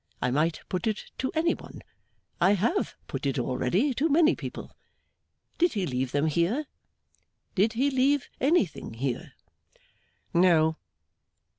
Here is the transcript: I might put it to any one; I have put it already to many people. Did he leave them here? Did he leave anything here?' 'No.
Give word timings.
I 0.19 0.31
might 0.31 0.61
put 0.67 0.87
it 0.87 1.11
to 1.19 1.31
any 1.35 1.53
one; 1.53 1.83
I 2.39 2.55
have 2.55 2.95
put 3.05 3.27
it 3.27 3.37
already 3.37 3.93
to 3.93 4.09
many 4.09 4.35
people. 4.35 4.75
Did 5.59 5.73
he 5.73 5.85
leave 5.85 6.11
them 6.11 6.25
here? 6.25 6.65
Did 7.53 7.73
he 7.73 7.91
leave 7.91 8.27
anything 8.39 8.95
here?' 8.95 9.33
'No. 10.33 10.77